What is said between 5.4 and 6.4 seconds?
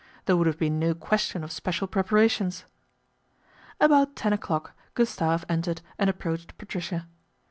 entered and ap